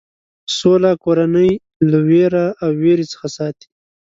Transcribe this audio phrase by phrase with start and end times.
[0.57, 1.51] سوله کورنۍ
[1.89, 3.67] له وېره او وېرې څخه ساتي.